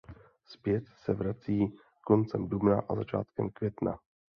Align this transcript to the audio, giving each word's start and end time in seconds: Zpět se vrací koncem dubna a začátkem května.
Zpět 0.45 0.83
se 0.95 1.13
vrací 1.13 1.73
koncem 2.05 2.49
dubna 2.49 2.79
a 2.89 2.95
začátkem 2.95 3.49
května. 3.49 3.99